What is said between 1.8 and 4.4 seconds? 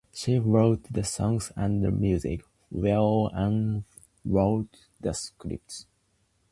the music, while puppeteer Ann Hogarth